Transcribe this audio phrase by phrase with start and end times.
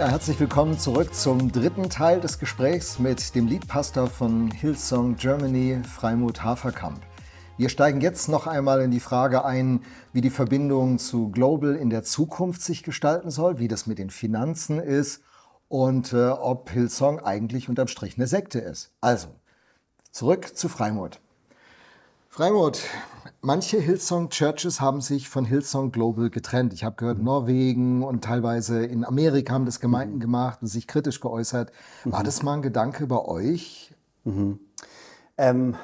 [0.00, 5.82] Ja, herzlich willkommen zurück zum dritten Teil des Gesprächs mit dem Leadpastor von Hillsong Germany,
[5.84, 7.02] Freimut Haferkamp.
[7.58, 9.82] Wir steigen jetzt noch einmal in die Frage ein,
[10.14, 14.08] wie die Verbindung zu Global in der Zukunft sich gestalten soll, wie das mit den
[14.08, 15.22] Finanzen ist
[15.68, 18.92] und äh, ob Hillsong eigentlich unterm Strich eine Sekte ist.
[19.02, 19.28] Also,
[20.12, 21.20] zurück zu Freimut.
[22.32, 22.82] Freimut,
[23.40, 26.72] manche Hillsong Churches haben sich von Hillsong Global getrennt.
[26.72, 27.24] Ich habe gehört, mhm.
[27.24, 30.20] Norwegen und teilweise in Amerika haben das Gemeinden mhm.
[30.20, 31.72] gemacht und sich kritisch geäußert.
[32.04, 32.24] War mhm.
[32.24, 33.92] das mal ein Gedanke bei euch?
[34.22, 34.60] Mhm.
[35.38, 35.74] Ähm,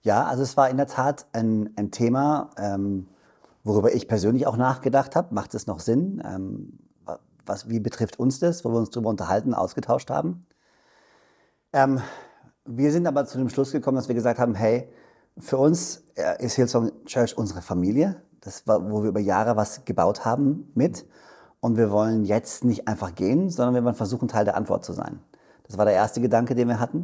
[0.00, 3.08] ja, also es war in der Tat ein, ein Thema, ähm,
[3.62, 5.34] worüber ich persönlich auch nachgedacht habe.
[5.34, 6.22] Macht es noch Sinn?
[6.24, 6.78] Ähm,
[7.44, 10.46] was, wie betrifft uns das, wo wir uns darüber unterhalten, ausgetauscht haben?
[11.74, 12.00] Ähm,
[12.64, 14.88] wir sind aber zu dem Schluss gekommen, dass wir gesagt haben, hey,
[15.38, 18.22] für uns äh, ist Hillsong Church unsere Familie.
[18.40, 21.06] Das war, wo wir über Jahre was gebaut haben mit.
[21.60, 24.92] Und wir wollen jetzt nicht einfach gehen, sondern wir wollen versuchen, Teil der Antwort zu
[24.92, 25.20] sein.
[25.68, 26.98] Das war der erste Gedanke, den wir hatten.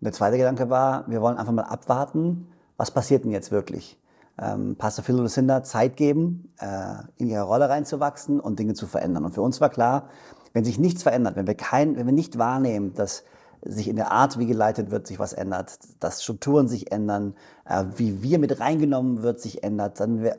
[0.00, 4.00] Und der zweite Gedanke war, wir wollen einfach mal abwarten, was passiert denn jetzt wirklich?
[4.40, 9.24] Ähm, Pastor Phil Lucinda Zeit geben, äh, in ihre Rolle reinzuwachsen und Dinge zu verändern.
[9.24, 10.08] Und für uns war klar,
[10.52, 13.24] wenn sich nichts verändert, wenn wir, kein, wenn wir nicht wahrnehmen, dass
[13.62, 17.84] sich in der Art, wie geleitet wird, sich was ändert, dass Strukturen sich ändern, äh,
[17.96, 20.36] wie wir mit reingenommen wird, sich ändert, dann wäre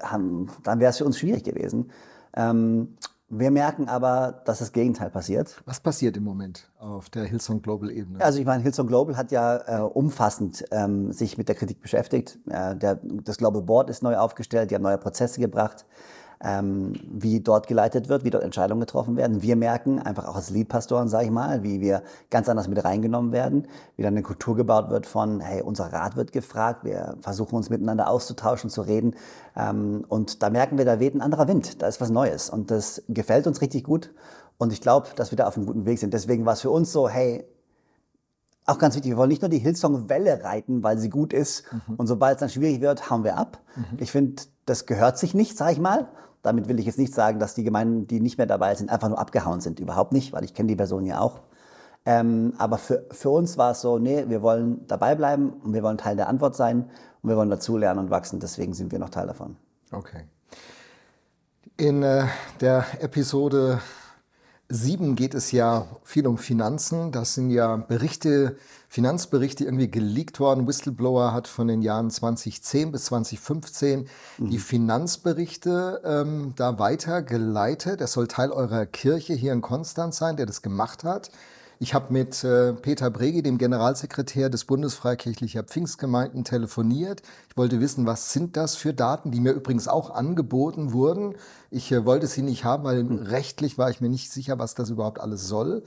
[0.64, 1.92] dann es für uns schwierig gewesen.
[2.36, 2.96] Ähm,
[3.32, 5.62] wir merken aber, dass das Gegenteil passiert.
[5.66, 8.24] Was passiert im Moment auf der Hillsong Global Ebene?
[8.24, 12.40] Also ich meine, Hillsong Global hat ja äh, umfassend ähm, sich mit der Kritik beschäftigt.
[12.50, 15.86] Äh, der, das Global Board ist neu aufgestellt, die haben neue Prozesse gebracht
[16.42, 19.42] ähm, wie dort geleitet wird, wie dort Entscheidungen getroffen werden.
[19.42, 23.32] Wir merken einfach auch als Leadpastoren, sage ich mal, wie wir ganz anders mit reingenommen
[23.32, 27.56] werden, wie dann eine Kultur gebaut wird von, hey, unser Rat wird gefragt, wir versuchen
[27.56, 29.16] uns miteinander auszutauschen, zu reden.
[29.56, 32.50] Ähm, und da merken wir, da weht ein anderer Wind, da ist was Neues.
[32.50, 34.14] Und das gefällt uns richtig gut.
[34.58, 36.14] Und ich glaube, dass wir da auf einem guten Weg sind.
[36.14, 37.46] Deswegen war es für uns so, hey,
[38.66, 41.64] auch ganz wichtig, wir wollen nicht nur die Hillsong-Welle reiten, weil sie gut ist.
[41.72, 41.96] Mhm.
[41.96, 43.60] Und sobald es dann schwierig wird, hauen wir ab.
[43.76, 43.98] Mhm.
[44.00, 46.08] Ich finde, das gehört sich nicht, sag ich mal.
[46.42, 49.10] Damit will ich jetzt nicht sagen, dass die Gemeinden, die nicht mehr dabei sind, einfach
[49.10, 49.80] nur abgehauen sind.
[49.80, 51.42] Überhaupt nicht, weil ich kenne die Person ja auch.
[52.06, 55.84] Ähm, aber für, für uns war es so, nee, wir wollen dabei bleiben und wir
[55.84, 56.90] wollen Teil der Antwort sein
[57.22, 58.40] und wir wollen dazulernen und wachsen.
[58.40, 59.58] Deswegen sind wir noch Teil davon.
[59.92, 60.24] Okay.
[61.78, 62.26] In äh,
[62.62, 63.82] der Episode
[64.70, 67.12] 7 geht es ja viel um Finanzen.
[67.12, 68.58] Das sind ja Berichte,
[68.90, 70.68] Finanzberichte irgendwie geleakt worden.
[70.68, 74.08] Whistleblower hat von den Jahren 2010 bis 2015
[74.40, 74.50] mhm.
[74.50, 78.02] die Finanzberichte ähm, da weitergeleitet.
[78.02, 81.30] Es soll Teil eurer Kirche hier in Konstanz sein, der das gemacht hat.
[81.82, 87.22] Ich habe mit äh, Peter Bregi, dem Generalsekretär des Bundesfreikirchlicher Pfingstgemeinden, telefoniert.
[87.50, 91.36] Ich wollte wissen, was sind das für Daten, die mir übrigens auch angeboten wurden.
[91.72, 93.18] Ich äh, wollte sie nicht haben, weil hm.
[93.20, 95.84] rechtlich war ich mir nicht sicher, was das überhaupt alles soll.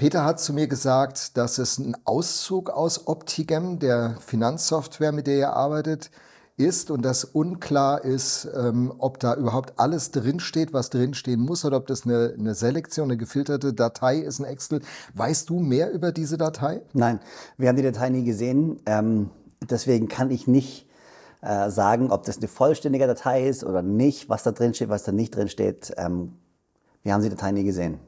[0.00, 5.38] Peter hat zu mir gesagt, dass es ein Auszug aus Optigem, der Finanzsoftware, mit der
[5.38, 6.10] er arbeitet,
[6.56, 11.76] ist und dass unklar ist, ähm, ob da überhaupt alles drinsteht, was drinstehen muss, oder
[11.76, 14.80] ob das eine, eine Selektion, eine gefilterte Datei ist, ein Excel.
[15.12, 16.80] Weißt du mehr über diese Datei?
[16.94, 17.20] Nein,
[17.58, 18.80] wir haben die Datei nie gesehen.
[18.86, 19.28] Ähm,
[19.68, 20.88] deswegen kann ich nicht
[21.42, 25.02] äh, sagen, ob das eine vollständige Datei ist oder nicht, was da drin steht, was
[25.02, 25.92] da nicht drin steht.
[25.98, 26.38] Ähm,
[27.02, 28.00] wir haben die Datei nie gesehen.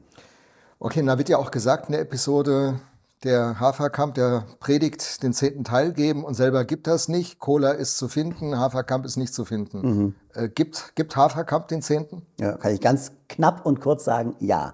[0.85, 2.77] Okay, da wird ja auch gesagt in der Episode,
[3.23, 7.39] der Haferkamp, der predigt den zehnten Teil geben und selber gibt das nicht.
[7.39, 9.79] Cola ist zu finden, Haferkamp ist nicht zu finden.
[9.79, 10.15] Mhm.
[10.33, 12.25] Äh, gibt, gibt Haferkamp den zehnten?
[12.37, 14.73] Ja, kann ich ganz knapp und kurz sagen, ja.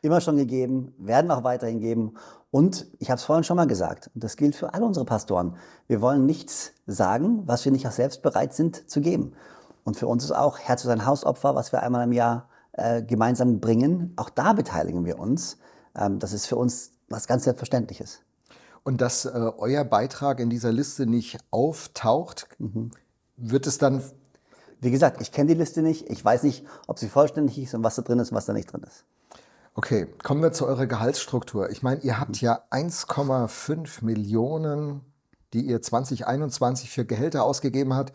[0.00, 2.14] Immer schon gegeben, werden auch weiterhin geben.
[2.50, 5.56] Und ich habe es vorhin schon mal gesagt, und das gilt für alle unsere Pastoren.
[5.88, 9.34] Wir wollen nichts sagen, was wir nicht auch selbst bereit sind zu geben.
[9.84, 13.02] Und für uns ist auch Herz für sein Hausopfer, was wir einmal im Jahr äh,
[13.02, 14.12] gemeinsam bringen.
[14.16, 15.58] Auch da beteiligen wir uns.
[15.96, 18.20] Ähm, das ist für uns was ganz Selbstverständliches.
[18.82, 19.28] Und dass äh,
[19.58, 22.90] euer Beitrag in dieser Liste nicht auftaucht, mhm.
[23.36, 24.02] wird es dann.
[24.82, 26.08] Wie gesagt, ich kenne die Liste nicht.
[26.08, 28.54] Ich weiß nicht, ob sie vollständig ist und was da drin ist und was da
[28.54, 29.04] nicht drin ist.
[29.74, 31.70] Okay, kommen wir zu eurer Gehaltsstruktur.
[31.70, 35.02] Ich meine, ihr habt ja 1,5 Millionen,
[35.52, 38.12] die ihr 2021 für Gehälter ausgegeben habt.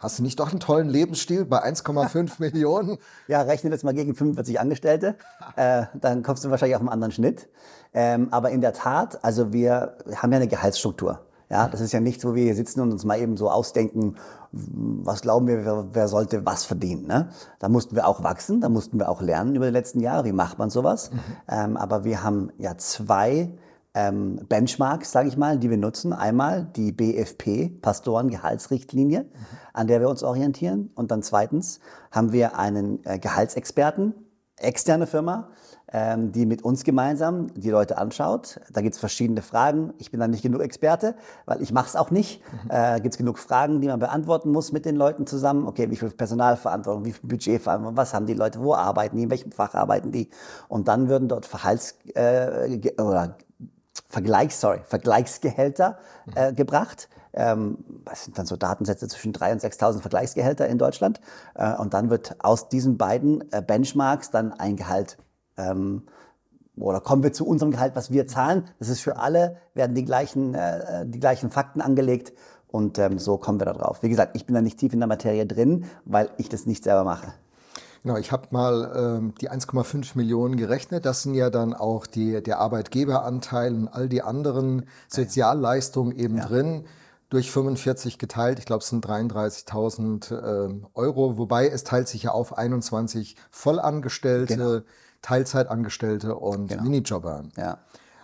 [0.00, 2.98] Hast du nicht doch einen tollen Lebensstil bei 1,5 Millionen?
[3.26, 5.16] Ja, rechne das mal gegen 45 Angestellte.
[5.56, 7.48] Äh, dann kommst du wahrscheinlich auf einen anderen Schnitt.
[7.92, 11.20] Ähm, aber in der Tat, also wir haben ja eine Gehaltsstruktur.
[11.50, 14.14] Ja, das ist ja nichts, wo wir hier sitzen und uns mal eben so ausdenken,
[14.52, 17.08] was glauben wir, wer, wer sollte was verdienen.
[17.08, 17.30] Ne?
[17.58, 20.32] Da mussten wir auch wachsen, da mussten wir auch lernen über die letzten Jahre, wie
[20.32, 21.10] macht man sowas.
[21.10, 21.18] Mhm.
[21.48, 23.50] Ähm, aber wir haben ja zwei
[23.98, 26.12] ähm, Benchmarks, sage ich mal, die wir nutzen.
[26.12, 29.28] Einmal die BFP, Pastorengehaltsrichtlinie, mhm.
[29.72, 30.90] an der wir uns orientieren.
[30.94, 31.80] Und dann zweitens
[32.12, 34.14] haben wir einen äh, Gehaltsexperten,
[34.56, 35.50] externe Firma,
[35.92, 38.60] ähm, die mit uns gemeinsam die Leute anschaut.
[38.72, 39.94] Da gibt es verschiedene Fragen.
[39.98, 41.16] Ich bin da nicht genug Experte,
[41.46, 42.40] weil ich mache es auch nicht.
[42.40, 42.70] Mhm.
[42.70, 45.66] Äh, gibt es genug Fragen, die man beantworten muss mit den Leuten zusammen.
[45.66, 49.30] Okay, wie viel Personalverantwortung, wie viel Budgetverantwortung, was haben die Leute, wo arbeiten die, in
[49.30, 50.28] welchem Fach arbeiten die?
[50.68, 53.36] Und dann würden dort Verhalts äh, oder
[54.08, 55.98] Vergleichs, sorry, Vergleichsgehälter
[56.34, 57.08] äh, gebracht.
[57.32, 61.20] Ähm, das sind dann so Datensätze zwischen 3.000 und 6.000 Vergleichsgehälter in Deutschland.
[61.54, 65.18] Äh, und dann wird aus diesen beiden äh, Benchmarks dann ein Gehalt
[65.56, 66.02] ähm,
[66.76, 68.64] oder kommen wir zu unserem Gehalt, was wir zahlen.
[68.78, 72.32] Das ist für alle, werden die gleichen, äh, die gleichen Fakten angelegt
[72.68, 74.02] und ähm, so kommen wir da drauf.
[74.02, 76.84] Wie gesagt, ich bin da nicht tief in der Materie drin, weil ich das nicht
[76.84, 77.32] selber mache.
[78.02, 81.04] Genau, ich habe mal ähm, die 1,5 Millionen gerechnet.
[81.04, 86.46] Das sind ja dann auch die, der Arbeitgeberanteil und all die anderen Sozialleistungen eben ja.
[86.46, 86.84] drin.
[87.30, 92.30] Durch 45 geteilt, ich glaube, es sind 33.000 äh, Euro, wobei es teilt sich ja
[92.30, 94.56] auf 21 Vollangestellte.
[94.56, 94.80] Genau
[95.22, 96.82] Teilzeitangestellte und genau.
[96.82, 97.44] Minijobber.
[97.56, 97.78] Ja.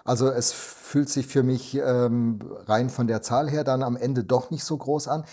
[0.05, 4.23] Also es fühlt sich für mich ähm, rein von der Zahl her dann am Ende
[4.23, 5.25] doch nicht so groß an.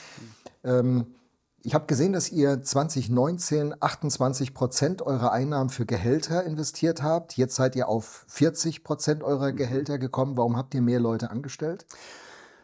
[0.64, 1.08] Ähm,
[1.64, 7.38] ich habe gesehen, dass ihr 2019 28 Prozent eurer Einnahmen für Gehälter investiert habt.
[7.38, 10.38] Jetzt seid ihr auf 40 Prozent eurer Gehälter gekommen.
[10.38, 11.86] Warum habt ihr mehr Leute angestellt?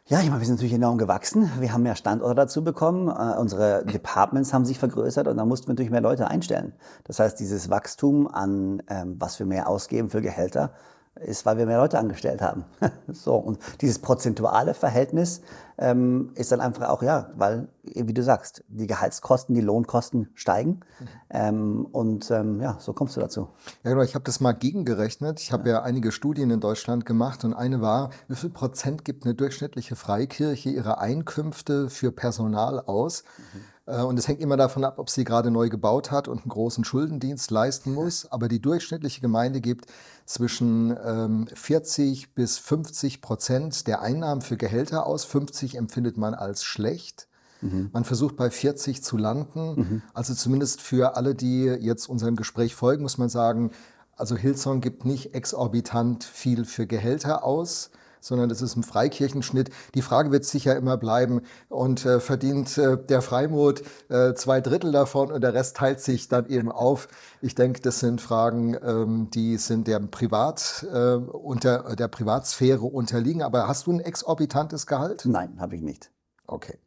[0.08, 1.52] Ja, ich meine, wir sind natürlich enorm gewachsen.
[1.60, 3.10] Wir haben mehr Standorte dazu bekommen.
[3.10, 6.74] Äh, unsere Departments haben sich vergrößert und da mussten wir natürlich mehr Leute einstellen.
[7.04, 10.72] Das heißt, dieses Wachstum an, ähm, was wir mehr ausgeben für Gehälter,
[11.16, 12.66] ist, weil wir mehr Leute angestellt haben.
[13.08, 15.42] so, und dieses prozentuale Verhältnis
[15.78, 20.80] ähm, ist dann einfach auch, ja, weil, wie du sagst, die Gehaltskosten, die Lohnkosten steigen.
[21.00, 21.08] Mhm.
[21.30, 23.50] Ähm, und ähm, ja, so kommst du dazu.
[23.84, 25.40] Ja, genau, ich habe das mal gegengerechnet.
[25.40, 25.76] Ich habe ja.
[25.76, 25.84] ja.
[25.84, 30.70] einige Studien in Deutschland gemacht und eine war, wie viel Prozent gibt eine durchschnittliche Freikirche
[30.70, 33.24] ihre Einkünfte für Personal aus?
[33.54, 33.62] Mhm.
[33.88, 36.50] Äh, und es hängt immer davon ab, ob sie gerade neu gebaut hat und einen
[36.50, 38.32] großen Schuldendienst leisten muss.
[38.32, 39.88] Aber die durchschnittliche Gemeinde gibt
[40.26, 45.24] zwischen ähm, 40 bis 50 Prozent der Einnahmen für Gehälter aus.
[45.24, 47.28] 50 empfindet man als schlecht.
[47.62, 47.90] Mhm.
[47.94, 49.76] Man versucht bei 40 zu landen.
[49.76, 50.02] Mhm.
[50.14, 53.72] Also zumindest für alle, die jetzt unserem Gespräch folgen, muss man sagen,
[54.16, 57.92] also Hillsong gibt nicht exorbitant viel für Gehälter aus
[58.28, 59.70] sondern das ist ein Freikirchenschnitt.
[59.96, 64.92] Die Frage wird sicher immer bleiben und äh, verdient äh, der Freimut äh, zwei Drittel
[64.92, 67.08] davon und der Rest teilt sich dann eben auf.
[67.42, 73.42] Ich denke, das sind Fragen, ähm, die sind der Privat äh, unter der Privatsphäre unterliegen.
[73.42, 75.26] Aber hast du ein exorbitantes Gehalt?
[75.26, 76.12] Nein, habe ich nicht.
[76.46, 76.78] Okay.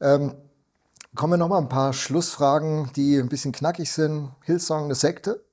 [0.00, 0.34] Ähm,
[1.14, 4.30] kommen wir noch mal ein paar Schlussfragen, die ein bisschen knackig sind.
[4.42, 5.44] Hillsong, eine Sekte?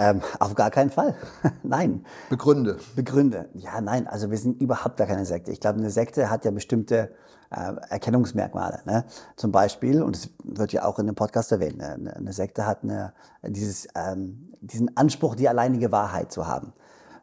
[0.00, 1.14] Ähm, auf gar keinen Fall.
[1.62, 2.06] nein.
[2.30, 2.78] Begründe.
[2.96, 3.50] Begründe.
[3.52, 4.06] Ja, nein.
[4.06, 5.52] Also wir sind überhaupt gar keine Sekte.
[5.52, 7.10] Ich glaube, eine Sekte hat ja bestimmte
[7.50, 8.80] äh, Erkennungsmerkmale.
[8.86, 9.04] Ne?
[9.36, 12.14] Zum Beispiel, und es wird ja auch in dem Podcast erwähnt, ne?
[12.16, 13.12] eine Sekte hat eine,
[13.42, 16.72] dieses, ähm, diesen Anspruch, die alleinige Wahrheit zu haben.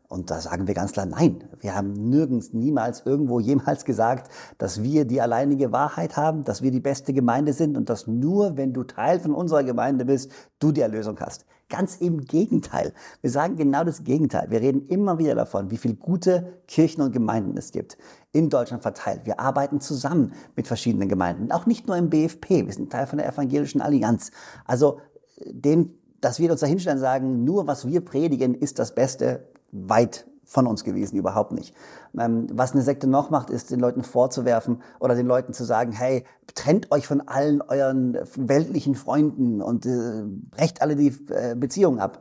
[0.07, 4.83] Und da sagen wir ganz klar, nein, wir haben nirgends, niemals irgendwo jemals gesagt, dass
[4.83, 8.71] wir die alleinige Wahrheit haben, dass wir die beste Gemeinde sind und dass nur, wenn
[8.71, 11.45] du Teil von unserer Gemeinde bist, du die Erlösung hast.
[11.69, 12.93] Ganz im Gegenteil.
[13.21, 14.49] Wir sagen genau das Gegenteil.
[14.49, 17.97] Wir reden immer wieder davon, wie viele gute Kirchen und Gemeinden es gibt.
[18.31, 19.25] In Deutschland verteilt.
[19.25, 21.51] Wir arbeiten zusammen mit verschiedenen Gemeinden.
[21.51, 22.65] Auch nicht nur im BFP.
[22.65, 24.31] Wir sind Teil von der Evangelischen Allianz.
[24.63, 25.01] Also,
[25.45, 29.49] den, dass wir uns da hinstellen und sagen, nur was wir predigen, ist das Beste,
[29.73, 31.75] weit von uns gewesen, überhaupt nicht.
[32.17, 35.91] Ähm, was eine Sekte noch macht, ist den Leuten vorzuwerfen oder den Leuten zu sagen,
[35.91, 36.25] hey,
[36.55, 42.19] trennt euch von allen euren weltlichen Freunden und äh, brecht alle die äh, Beziehungen ab.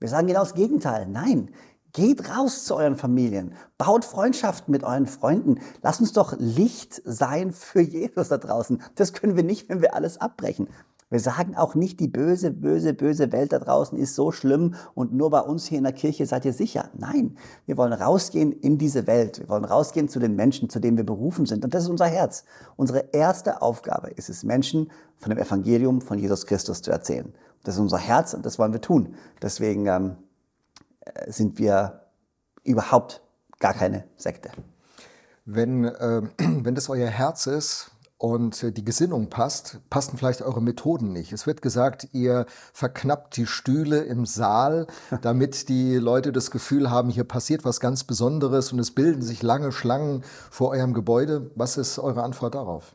[0.00, 1.06] Wir sagen genau das Gegenteil.
[1.06, 1.50] Nein,
[1.94, 5.58] Geht raus zu euren Familien, baut Freundschaften mit euren Freunden.
[5.82, 8.82] Lasst uns doch Licht sein für Jesus da draußen.
[8.94, 10.68] Das können wir nicht, wenn wir alles abbrechen.
[11.10, 15.14] Wir sagen auch nicht, die böse, böse, böse Welt da draußen ist so schlimm und
[15.14, 16.90] nur bei uns hier in der Kirche seid ihr sicher.
[16.98, 19.38] Nein, wir wollen rausgehen in diese Welt.
[19.38, 21.64] Wir wollen rausgehen zu den Menschen, zu denen wir berufen sind.
[21.64, 22.44] Und das ist unser Herz.
[22.76, 27.32] Unsere erste Aufgabe ist es, Menschen von dem Evangelium von Jesus Christus zu erzählen.
[27.64, 29.14] Das ist unser Herz und das wollen wir tun.
[29.40, 30.16] Deswegen ähm,
[31.00, 32.02] äh, sind wir
[32.64, 33.22] überhaupt
[33.58, 34.50] gar keine Sekte.
[35.46, 40.60] Wenn, äh, wenn das euer Herz ist, und äh, die Gesinnung passt, passen vielleicht eure
[40.60, 41.32] Methoden nicht.
[41.32, 44.88] Es wird gesagt, ihr verknappt die Stühle im Saal,
[45.22, 49.42] damit die Leute das Gefühl haben, hier passiert was ganz Besonderes und es bilden sich
[49.42, 51.50] lange Schlangen vor eurem Gebäude.
[51.54, 52.92] Was ist eure Antwort darauf?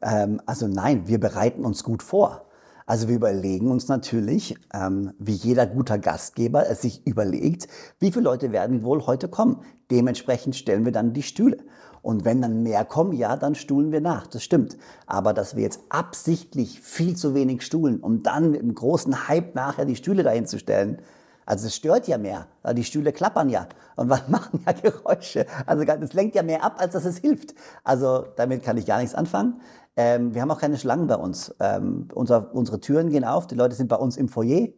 [0.00, 2.45] Ähm, also nein, wir bereiten uns gut vor.
[2.86, 7.66] Also wir überlegen uns natürlich, ähm, wie jeder guter Gastgeber es sich überlegt,
[7.98, 9.60] wie viele Leute werden wohl heute kommen.
[9.90, 11.58] Dementsprechend stellen wir dann die Stühle.
[12.00, 14.28] Und wenn dann mehr kommen, ja, dann stuhlen wir nach.
[14.28, 14.76] Das stimmt.
[15.06, 19.56] Aber dass wir jetzt absichtlich viel zu wenig stuhlen, um dann mit einem großen Hype
[19.56, 21.02] nachher die Stühle dahin zu stellen,
[21.46, 22.48] also es stört ja mehr.
[22.72, 25.46] Die Stühle klappern ja und machen ja Geräusche.
[25.64, 27.54] Also das lenkt ja mehr ab, als dass es hilft.
[27.84, 29.60] Also damit kann ich gar nichts anfangen.
[29.96, 31.54] Ähm, wir haben auch keine Schlangen bei uns.
[31.58, 34.68] Ähm, unser, unsere Türen gehen auf, die Leute sind bei uns im Foyer.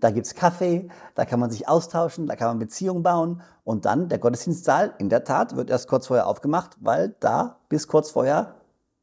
[0.00, 3.42] Da gibt's Kaffee, da kann man sich austauschen, da kann man Beziehungen bauen.
[3.64, 7.88] Und dann der Gottesdienstsaal, in der Tat, wird erst kurz vorher aufgemacht, weil da bis
[7.88, 8.54] kurz vorher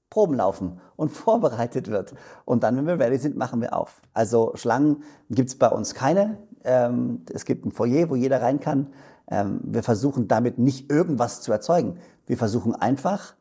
[0.10, 2.14] Proben laufen und vorbereitet wird.
[2.46, 4.02] Und dann, wenn wir ready sind, machen wir auf.
[4.14, 6.38] Also Schlangen gibt's bei uns keine.
[6.64, 8.94] Ähm, es gibt ein Foyer, wo jeder rein kann.
[9.28, 11.98] Ähm, wir versuchen damit nicht irgendwas zu erzeugen.
[12.26, 13.36] Wir versuchen einfach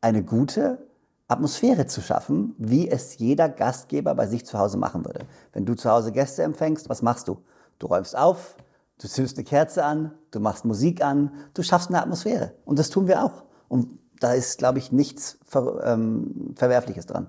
[0.00, 0.87] eine gute
[1.28, 5.26] Atmosphäre zu schaffen, wie es jeder Gastgeber bei sich zu Hause machen würde.
[5.52, 7.38] Wenn du zu Hause Gäste empfängst, was machst du?
[7.78, 8.56] Du räumst auf,
[9.00, 12.54] du zündest eine Kerze an, du machst Musik an, du schaffst eine Atmosphäre.
[12.64, 13.44] Und das tun wir auch.
[13.68, 17.28] Und da ist, glaube ich, nichts Ver ähm, Verwerfliches dran.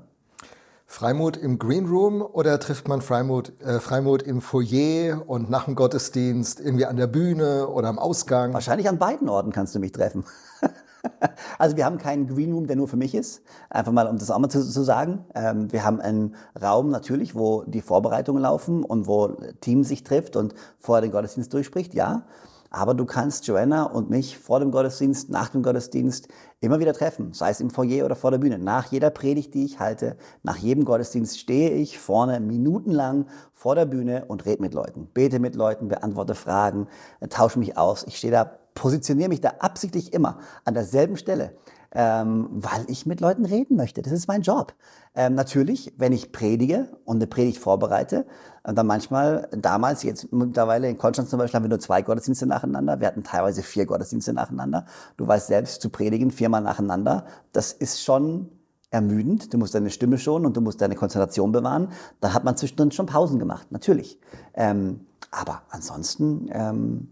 [0.88, 5.76] Freimut im Green Room oder trifft man Freimut, äh, Freimut im Foyer und nach dem
[5.76, 8.54] Gottesdienst irgendwie an der Bühne oder am Ausgang?
[8.54, 10.24] Wahrscheinlich an beiden Orten kannst du mich treffen.
[11.58, 13.42] Also wir haben keinen Green Room, der nur für mich ist.
[13.70, 15.26] Einfach mal, um das auch mal zu, zu sagen.
[15.36, 19.28] Ähm, wir haben einen Raum natürlich, wo die Vorbereitungen laufen und wo
[19.62, 22.24] Team sich trifft und vorher den Gottesdienst durchspricht, ja.
[22.72, 26.28] Aber du kannst Joanna und mich vor dem Gottesdienst, nach dem Gottesdienst
[26.60, 28.60] immer wieder treffen, sei es im Foyer oder vor der Bühne.
[28.60, 33.86] Nach jeder Predigt, die ich halte, nach jedem Gottesdienst stehe ich vorne minutenlang vor der
[33.86, 36.88] Bühne und rede mit Leuten, bete mit Leuten, beantworte Fragen,
[37.30, 38.06] tausche mich aus.
[38.08, 41.52] Ich stehe da positioniere mich da absichtlich immer an derselben Stelle,
[41.92, 44.02] ähm, weil ich mit Leuten reden möchte.
[44.02, 44.74] Das ist mein Job.
[45.14, 48.26] Ähm, natürlich, wenn ich predige und eine Predigt vorbereite,
[48.64, 52.46] äh, dann manchmal, damals, jetzt mittlerweile in Konstanz zum Beispiel, haben wir nur zwei Gottesdienste
[52.46, 53.02] nacheinander.
[53.02, 54.86] Wir hatten teilweise vier Gottesdienste nacheinander.
[55.18, 58.50] Du weißt selbst, zu predigen viermal nacheinander, das ist schon
[58.92, 59.54] ermüdend.
[59.54, 61.90] Du musst deine Stimme schonen und du musst deine Konzentration bewahren.
[62.22, 64.22] Da hat man zwischendrin schon Pausen gemacht, natürlich.
[64.54, 67.10] Ähm, aber ansonsten, ähm,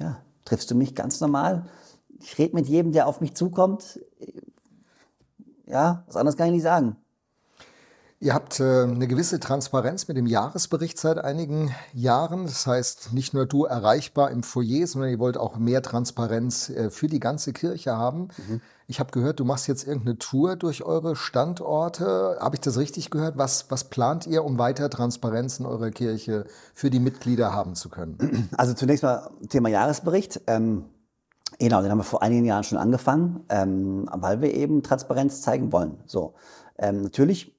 [0.00, 1.66] ja, triffst du mich ganz normal.
[2.20, 4.00] Ich rede mit jedem, der auf mich zukommt.
[5.66, 6.96] Ja, was anderes kann ich nicht sagen.
[8.24, 12.44] Ihr habt äh, eine gewisse Transparenz mit dem Jahresbericht seit einigen Jahren.
[12.44, 16.88] Das heißt, nicht nur du erreichbar im Foyer, sondern ihr wollt auch mehr Transparenz äh,
[16.88, 18.28] für die ganze Kirche haben.
[18.48, 18.62] Mhm.
[18.86, 22.38] Ich habe gehört, du machst jetzt irgendeine Tour durch eure Standorte.
[22.40, 23.36] Habe ich das richtig gehört?
[23.36, 27.90] Was, was plant ihr, um weiter Transparenz in eurer Kirche für die Mitglieder haben zu
[27.90, 28.48] können?
[28.56, 30.40] Also zunächst mal Thema Jahresbericht.
[30.46, 30.86] Ähm
[31.60, 35.70] Genau, den haben wir vor einigen Jahren schon angefangen, ähm, weil wir eben Transparenz zeigen
[35.70, 36.02] wollen.
[36.04, 36.34] So,
[36.78, 37.53] ähm, natürlich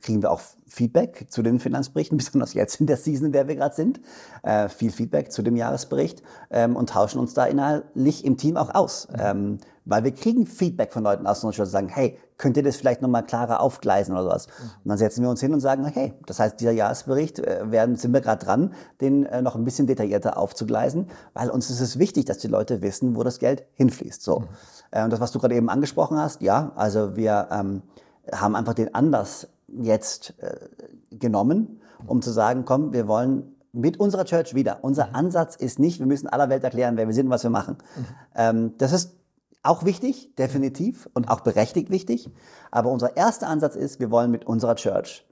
[0.00, 3.56] kriegen wir auch Feedback zu den Finanzberichten, besonders jetzt in der Season, in der wir
[3.56, 4.00] gerade sind.
[4.42, 8.74] Äh, viel Feedback zu dem Jahresbericht ähm, und tauschen uns da innerlich im Team auch
[8.74, 9.08] aus.
[9.18, 13.00] Ähm, weil wir kriegen Feedback von Leuten aus Schule, sagen, hey, könnt ihr das vielleicht
[13.00, 14.46] nochmal klarer aufgleisen oder sowas?
[14.46, 14.64] Mhm.
[14.84, 17.96] Und dann setzen wir uns hin und sagen, okay, das heißt, dieser Jahresbericht äh, werden,
[17.96, 21.98] sind wir gerade dran, den äh, noch ein bisschen detaillierter aufzugleisen, weil uns ist es
[21.98, 24.22] wichtig, dass die Leute wissen, wo das Geld hinfließt.
[24.22, 24.40] So.
[24.40, 24.46] Mhm.
[24.90, 27.82] Äh, und das, was du gerade eben angesprochen hast, ja, also wir ähm,
[28.30, 30.68] haben einfach den Anlass jetzt äh,
[31.10, 34.78] genommen, um zu sagen, komm, wir wollen mit unserer Church wieder.
[34.82, 35.14] Unser mhm.
[35.14, 37.76] Ansatz ist nicht, wir müssen aller Welt erklären, wer wir sind und was wir machen.
[37.96, 38.04] Mhm.
[38.34, 39.16] Ähm, das ist
[39.62, 42.30] auch wichtig, definitiv und auch berechtigt wichtig.
[42.70, 45.26] Aber unser erster Ansatz ist, wir wollen mit unserer Church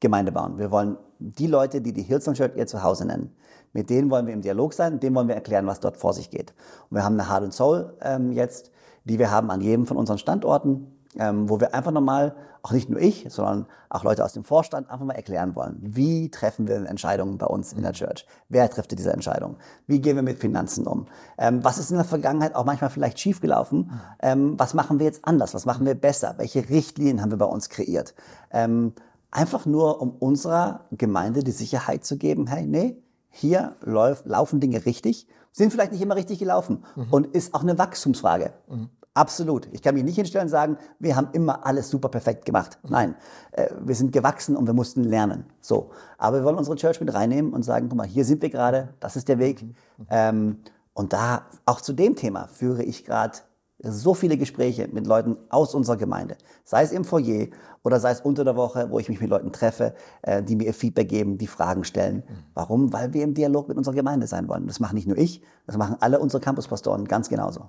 [0.00, 0.58] Gemeinde bauen.
[0.58, 3.34] Wir wollen die Leute, die die Hillsong Church ihr Zuhause nennen,
[3.72, 6.30] mit denen wollen wir im Dialog sein, denen wollen wir erklären, was dort vor sich
[6.30, 6.54] geht.
[6.88, 8.70] Und wir haben eine Heart and Soul ähm, jetzt,
[9.04, 12.88] die wir haben an jedem von unseren Standorten ähm, wo wir einfach nochmal, auch nicht
[12.88, 16.76] nur ich, sondern auch Leute aus dem Vorstand, einfach mal erklären wollen, wie treffen wir
[16.88, 18.26] Entscheidungen bei uns in der Church?
[18.48, 19.56] Wer trifft diese Entscheidung?
[19.86, 21.06] Wie gehen wir mit Finanzen um?
[21.38, 23.92] Ähm, was ist in der Vergangenheit auch manchmal vielleicht schiefgelaufen?
[24.20, 25.54] Ähm, was machen wir jetzt anders?
[25.54, 26.34] Was machen wir besser?
[26.38, 28.14] Welche Richtlinien haben wir bei uns kreiert?
[28.50, 28.92] Ähm,
[29.30, 32.96] einfach nur, um unserer Gemeinde die Sicherheit zu geben, hey, nee,
[33.30, 37.06] hier läuft, laufen Dinge richtig, sind vielleicht nicht immer richtig gelaufen mhm.
[37.10, 38.52] und ist auch eine Wachstumsfrage.
[38.68, 38.88] Mhm.
[39.18, 39.68] Absolut.
[39.72, 42.78] Ich kann mich nicht hinstellen und sagen, wir haben immer alles super perfekt gemacht.
[42.88, 43.16] Nein,
[43.50, 45.44] äh, wir sind gewachsen und wir mussten lernen.
[45.60, 45.90] So.
[46.18, 48.90] Aber wir wollen unsere Church mit reinnehmen und sagen, guck mal, hier sind wir gerade,
[49.00, 49.64] das ist der Weg.
[50.08, 50.58] Ähm,
[50.94, 53.38] und da, auch zu dem Thema, führe ich gerade
[53.82, 56.36] so viele Gespräche mit Leuten aus unserer Gemeinde.
[56.62, 57.48] Sei es im Foyer
[57.82, 60.66] oder sei es unter der Woche, wo ich mich mit Leuten treffe, äh, die mir
[60.66, 62.22] ihr Feedback geben, die Fragen stellen.
[62.54, 62.92] Warum?
[62.92, 64.68] Weil wir im Dialog mit unserer Gemeinde sein wollen.
[64.68, 67.68] Das machen nicht nur ich, das machen alle unsere Campuspastoren ganz genauso.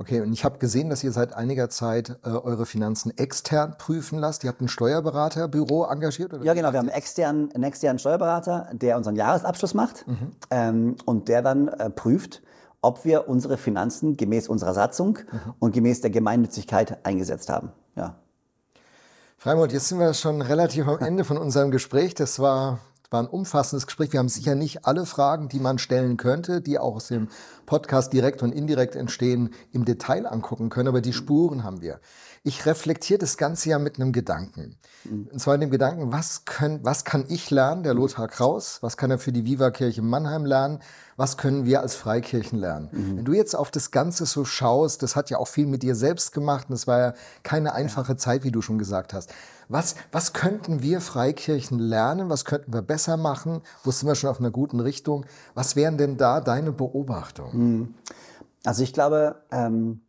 [0.00, 4.20] Okay, und ich habe gesehen, dass ihr seit einiger Zeit äh, eure Finanzen extern prüfen
[4.20, 4.44] lasst.
[4.44, 6.32] Ihr habt ein Steuerberaterbüro engagiert?
[6.32, 6.72] Oder ja, genau.
[6.72, 10.30] Wir haben einen externen, einen externen Steuerberater, der unseren Jahresabschluss macht mhm.
[10.50, 12.42] ähm, und der dann äh, prüft,
[12.80, 15.54] ob wir unsere Finanzen gemäß unserer Satzung mhm.
[15.58, 17.72] und gemäß der Gemeinnützigkeit eingesetzt haben.
[17.96, 18.14] Ja.
[19.36, 22.14] Freimund, jetzt sind wir schon relativ am Ende von unserem Gespräch.
[22.14, 22.78] Das war
[23.10, 24.12] war ein umfassendes Gespräch.
[24.12, 27.28] Wir haben sicher nicht alle Fragen, die man stellen könnte, die auch aus dem
[27.64, 32.00] Podcast direkt und indirekt entstehen, im Detail angucken können, aber die Spuren haben wir.
[32.42, 34.76] Ich reflektiere das Ganze ja mit einem Gedanken.
[35.04, 35.28] Mhm.
[35.32, 38.78] Und zwar in dem Gedanken, was, können, was kann ich lernen, der Lothar Kraus?
[38.82, 40.80] Was kann er für die Viva-Kirche Mannheim lernen?
[41.16, 42.88] Was können wir als Freikirchen lernen?
[42.92, 43.16] Mhm.
[43.16, 45.94] Wenn du jetzt auf das Ganze so schaust, das hat ja auch viel mit dir
[45.94, 48.16] selbst gemacht und das war ja keine einfache.
[48.18, 49.32] Zeit, wie du schon gesagt hast.
[49.68, 52.30] Was, was könnten wir Freikirchen lernen?
[52.30, 53.60] Was könnten wir besser machen?
[53.84, 55.26] Wo sind wir schon auf einer guten Richtung?
[55.54, 57.52] Was wären denn da deine Beobachtungen?
[57.52, 57.94] Hm.
[58.64, 60.00] Also ich glaube, ähm,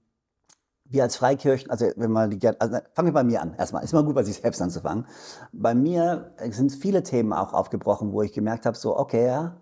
[0.89, 3.83] wir als Freikirchen, also wenn man die, also fangen wir bei mir an erstmal.
[3.83, 5.05] Ist immer gut, bei sich selbst anzufangen.
[5.53, 9.57] Bei mir sind viele Themen auch aufgebrochen, wo ich gemerkt habe, so okay, ja,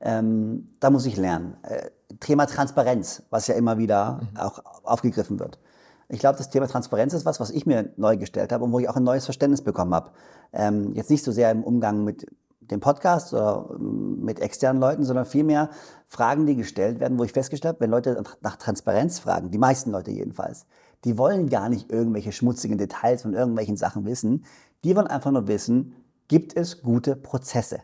[0.00, 1.56] ähm, da muss ich lernen.
[1.62, 4.36] Äh, Thema Transparenz, was ja immer wieder mhm.
[4.36, 5.58] auch aufgegriffen wird.
[6.08, 8.78] Ich glaube, das Thema Transparenz ist was, was ich mir neu gestellt habe und wo
[8.78, 10.10] ich auch ein neues Verständnis bekommen habe.
[10.52, 12.26] Ähm, jetzt nicht so sehr im Umgang mit
[12.70, 15.70] dem Podcast oder ähm, mit externen Leuten, sondern vielmehr
[16.08, 19.90] Fragen, die gestellt werden, wo ich festgestellt habe, wenn Leute nach Transparenz fragen, die meisten
[19.90, 20.66] Leute jedenfalls,
[21.04, 24.44] die wollen gar nicht irgendwelche schmutzigen Details von irgendwelchen Sachen wissen.
[24.84, 25.94] Die wollen einfach nur wissen,
[26.28, 27.80] gibt es gute Prozesse?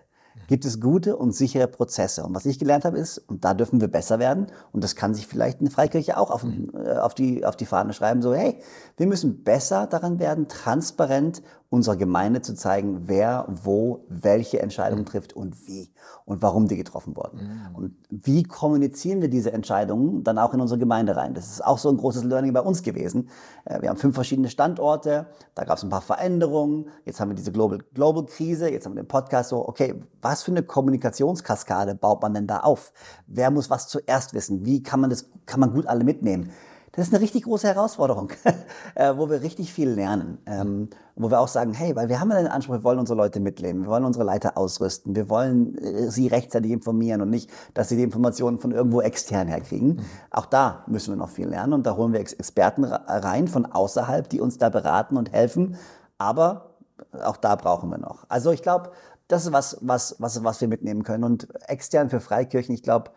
[0.47, 2.25] gibt es gute und sichere Prozesse.
[2.25, 5.14] Und was ich gelernt habe ist, und da dürfen wir besser werden, und das kann
[5.14, 6.70] sich vielleicht eine Freikirche auch auf, mhm.
[6.75, 8.61] äh, auf, die, auf die Fahne schreiben, so, hey,
[8.97, 15.06] wir müssen besser daran werden, transparent unserer Gemeinde zu zeigen, wer wo welche Entscheidungen mhm.
[15.06, 15.90] trifft und wie
[16.25, 17.40] und warum die getroffen wurden.
[17.40, 17.75] Mhm.
[17.75, 21.34] Und wie kommunizieren wir diese Entscheidungen dann auch in unsere Gemeinde rein?
[21.34, 23.28] Das ist auch so ein großes Learning bei uns gewesen.
[23.66, 27.34] Äh, wir haben fünf verschiedene Standorte, da gab es ein paar Veränderungen, jetzt haben wir
[27.34, 31.94] diese Global, Global Krise, jetzt haben wir den Podcast so, okay, was für eine Kommunikationskaskade
[31.94, 32.92] baut man denn da auf?
[33.26, 34.64] Wer muss was zuerst wissen?
[34.64, 36.50] Wie kann man das, kann man gut alle mitnehmen?
[36.98, 38.32] Das ist eine richtig große Herausforderung,
[38.96, 40.38] äh, wo wir richtig viel lernen.
[40.46, 43.16] Ähm, wo wir auch sagen, hey, weil wir haben ja den Anspruch, wir wollen unsere
[43.16, 47.50] Leute mitleben, wir wollen unsere Leiter ausrüsten, wir wollen äh, sie rechtzeitig informieren und nicht,
[47.72, 49.88] dass sie die Informationen von irgendwo extern herkriegen.
[49.90, 50.04] Mhm.
[50.32, 54.28] Auch da müssen wir noch viel lernen und da holen wir Experten rein von außerhalb,
[54.28, 55.76] die uns da beraten und helfen.
[56.18, 56.74] Aber
[57.22, 58.24] auch da brauchen wir noch.
[58.28, 58.90] Also ich glaube,
[59.28, 61.22] das ist was, was, was, was wir mitnehmen können.
[61.22, 63.12] Und extern für Freikirchen, ich glaube,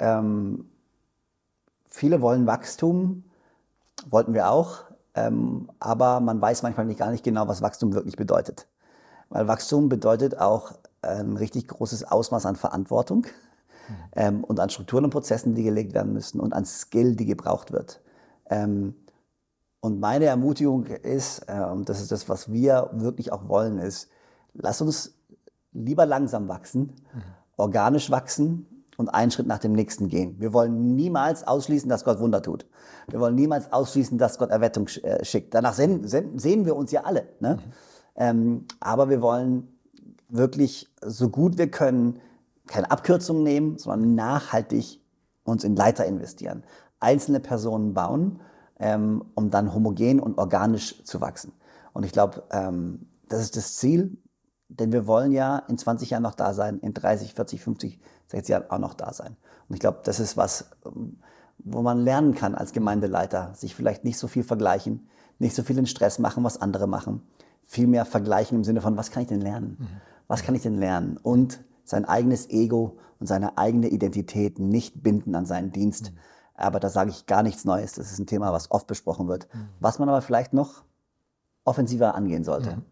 [0.00, 0.70] ähm,
[1.96, 3.24] Viele wollen Wachstum,
[4.10, 4.80] wollten wir auch,
[5.14, 8.68] ähm, aber man weiß manchmal nicht gar nicht genau, was Wachstum wirklich bedeutet.
[9.30, 13.20] Weil Wachstum bedeutet auch ein richtig großes Ausmaß an Verantwortung
[13.88, 13.94] mhm.
[14.12, 17.72] ähm, und an Strukturen und Prozessen, die gelegt werden müssen und an Skill, die gebraucht
[17.72, 18.02] wird.
[18.50, 18.94] Ähm,
[19.80, 24.10] und meine Ermutigung ist, äh, und das ist das, was wir wirklich auch wollen, ist,
[24.52, 25.14] lass uns
[25.72, 27.22] lieber langsam wachsen, mhm.
[27.56, 30.36] organisch wachsen, und einen Schritt nach dem nächsten gehen.
[30.38, 32.66] Wir wollen niemals ausschließen, dass Gott Wunder tut.
[33.08, 35.54] Wir wollen niemals ausschließen, dass Gott Erwettung äh, schickt.
[35.54, 37.28] Danach sehen, sehen wir uns ja alle.
[37.40, 37.56] Ne?
[37.56, 37.72] Mhm.
[38.16, 39.68] Ähm, aber wir wollen
[40.28, 42.20] wirklich so gut wir können
[42.66, 45.00] keine Abkürzungen nehmen, sondern nachhaltig
[45.44, 46.64] uns in Leiter investieren.
[46.98, 48.40] Einzelne Personen bauen,
[48.80, 51.52] ähm, um dann homogen und organisch zu wachsen.
[51.92, 54.18] Und ich glaube, ähm, das ist das Ziel,
[54.68, 58.48] denn wir wollen ja in 20 Jahren noch da sein, in 30, 40, 50, 60
[58.48, 59.36] Jahren auch noch da sein.
[59.68, 61.18] Und ich glaube, das ist was, ähm,
[61.58, 65.78] wo man lernen kann als Gemeindeleiter, sich vielleicht nicht so viel vergleichen, nicht so viel
[65.78, 67.22] in Stress machen, was andere machen,
[67.62, 69.76] viel mehr vergleichen im Sinne von, was kann ich denn lernen?
[69.78, 69.86] Mhm.
[70.28, 71.18] Was kann ich denn lernen?
[71.22, 76.12] Und sein eigenes Ego und seine eigene Identität nicht binden an seinen Dienst.
[76.12, 76.18] Mhm.
[76.54, 77.92] Aber da sage ich gar nichts Neues.
[77.92, 79.68] Das ist ein Thema, was oft besprochen wird, mhm.
[79.80, 80.84] was man aber vielleicht noch
[81.64, 82.82] offensiver angehen sollte.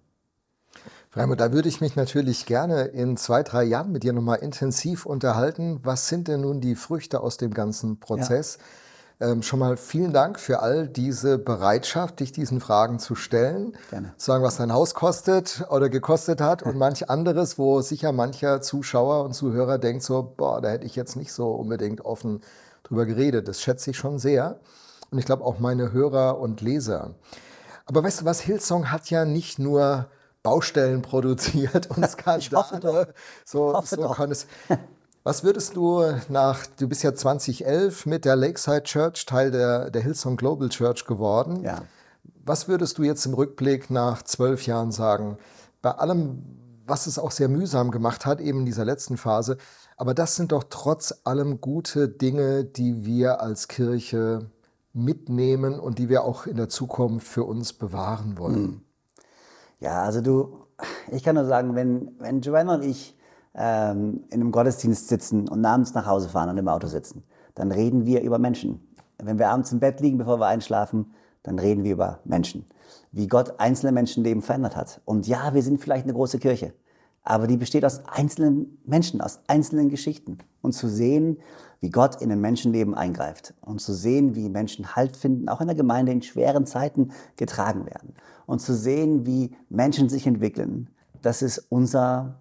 [1.16, 5.06] Raimund, da würde ich mich natürlich gerne in zwei, drei Jahren mit dir nochmal intensiv
[5.06, 5.78] unterhalten.
[5.84, 8.58] Was sind denn nun die Früchte aus dem ganzen Prozess?
[9.20, 9.28] Ja.
[9.28, 13.76] Ähm, schon mal vielen Dank für all diese Bereitschaft, dich diesen Fragen zu stellen.
[13.90, 14.12] Gerne.
[14.16, 18.60] Zu sagen, was dein Haus kostet oder gekostet hat und manch anderes, wo sicher mancher
[18.60, 22.40] Zuschauer und Zuhörer denkt so, boah, da hätte ich jetzt nicht so unbedingt offen
[22.82, 23.46] drüber geredet.
[23.46, 24.58] Das schätze ich schon sehr.
[25.12, 27.14] Und ich glaube auch meine Hörer und Leser.
[27.86, 30.08] Aber weißt du was, Hillsong hat ja nicht nur
[30.44, 33.14] Baustellen produziert und Skandale.
[33.44, 34.46] So, so kann es.
[35.24, 40.02] Was würdest du nach, du bist ja 2011 mit der Lakeside Church Teil der, der
[40.02, 41.64] Hillsong Global Church geworden.
[41.64, 41.82] Ja.
[42.44, 45.38] Was würdest du jetzt im Rückblick nach zwölf Jahren sagen?
[45.80, 46.42] Bei allem,
[46.86, 49.56] was es auch sehr mühsam gemacht hat, eben in dieser letzten Phase,
[49.96, 54.50] aber das sind doch trotz allem gute Dinge, die wir als Kirche
[54.92, 58.54] mitnehmen und die wir auch in der Zukunft für uns bewahren wollen?
[58.54, 58.83] Hm.
[59.84, 60.60] Ja, also du,
[61.12, 63.14] ich kann nur sagen, wenn, wenn Joanna und ich
[63.54, 67.22] ähm, in einem Gottesdienst sitzen und abends nach Hause fahren und im Auto sitzen,
[67.54, 68.80] dann reden wir über Menschen.
[69.22, 72.64] Wenn wir abends im Bett liegen, bevor wir einschlafen, dann reden wir über Menschen.
[73.12, 75.02] Wie Gott einzelne Menschenleben verändert hat.
[75.04, 76.72] Und ja, wir sind vielleicht eine große Kirche,
[77.22, 80.38] aber die besteht aus einzelnen Menschen, aus einzelnen Geschichten.
[80.62, 81.36] Und zu sehen,
[81.80, 85.66] wie Gott in ein Menschenleben eingreift und zu sehen, wie Menschen Halt finden, auch in
[85.66, 88.14] der Gemeinde in schweren Zeiten getragen werden.
[88.46, 90.88] Und zu sehen, wie Menschen sich entwickeln,
[91.22, 92.40] das ist unser,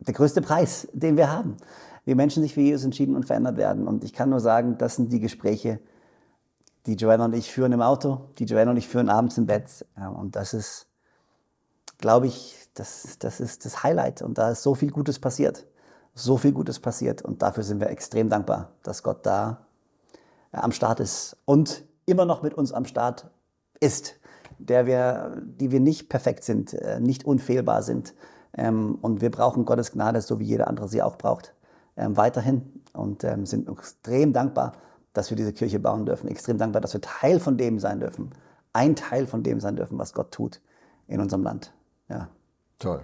[0.00, 1.56] der größte Preis, den wir haben.
[2.04, 3.86] Wie Menschen sich für Jesus entschieden und verändert werden.
[3.86, 5.80] Und ich kann nur sagen, das sind die Gespräche,
[6.86, 9.86] die Joanna und ich führen im Auto, die Joanna und ich führen abends im Bett.
[10.16, 10.86] Und das ist,
[11.98, 14.22] glaube ich, das, das ist das Highlight.
[14.22, 15.66] Und da ist so viel Gutes passiert.
[16.14, 17.22] So viel Gutes passiert.
[17.22, 19.66] Und dafür sind wir extrem dankbar, dass Gott da
[20.52, 23.30] am Start ist und immer noch mit uns am Start
[23.80, 24.14] ist,
[24.68, 28.14] der wir, die wir nicht perfekt sind, äh, nicht unfehlbar sind.
[28.56, 31.54] Ähm, und wir brauchen Gottes Gnade, so wie jeder andere sie auch braucht,
[31.96, 32.82] ähm, weiterhin.
[32.92, 34.72] Und ähm, sind extrem dankbar,
[35.12, 36.28] dass wir diese Kirche bauen dürfen.
[36.28, 38.30] Extrem dankbar, dass wir Teil von dem sein dürfen.
[38.72, 40.60] Ein Teil von dem sein dürfen, was Gott tut
[41.08, 41.72] in unserem Land.
[42.08, 42.28] Ja.
[42.78, 43.00] Toll.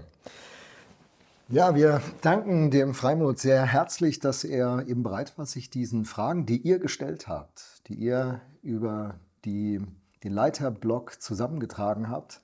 [1.53, 6.47] Ja, wir danken dem Freimut sehr herzlich, dass er eben bereit war, sich diesen Fragen,
[6.47, 9.81] die ihr gestellt habt, die ihr über die,
[10.25, 12.41] den Leiterblock zusammengetragen habt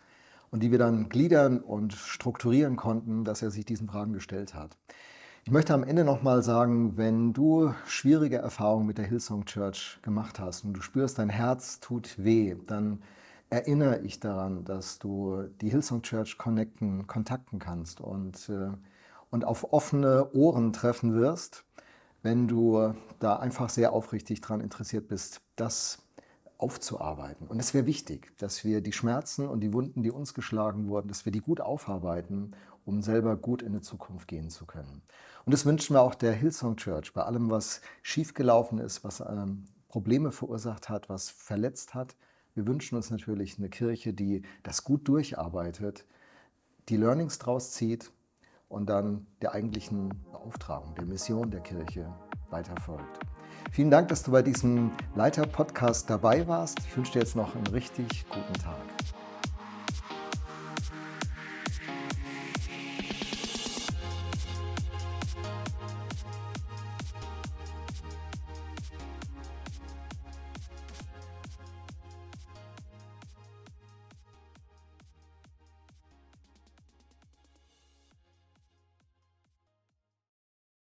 [0.50, 4.76] und die wir dann gliedern und strukturieren konnten, dass er sich diesen Fragen gestellt hat.
[5.44, 10.40] Ich möchte am Ende nochmal sagen, wenn du schwierige Erfahrungen mit der Hillsong Church gemacht
[10.40, 13.00] hast und du spürst, dein Herz tut weh, dann
[13.48, 18.70] erinnere ich daran, dass du die Hillsong Church connecten, kontakten kannst und, äh,
[19.30, 21.64] und auf offene Ohren treffen wirst,
[22.22, 26.02] wenn du da einfach sehr aufrichtig daran interessiert bist, das
[26.58, 27.46] aufzuarbeiten.
[27.46, 31.08] Und es wäre wichtig, dass wir die Schmerzen und die Wunden, die uns geschlagen wurden,
[31.08, 32.52] dass wir die gut aufarbeiten,
[32.84, 35.02] um selber gut in die Zukunft gehen zu können.
[35.44, 39.64] Und das wünschen wir auch der Hillsong Church bei allem, was schiefgelaufen ist, was ähm,
[39.88, 42.16] Probleme verursacht hat, was verletzt hat.
[42.54, 46.06] Wir wünschen uns natürlich eine Kirche, die das gut durcharbeitet,
[46.88, 48.10] die Learnings draus zieht
[48.68, 52.12] und dann der eigentlichen Beauftragung, der Mission der Kirche
[52.50, 53.35] weiterfolgt.
[53.70, 56.78] Vielen Dank, dass du bei diesem Leiter-Podcast dabei warst.
[56.80, 58.76] Ich wünsche dir jetzt noch einen richtig guten Tag.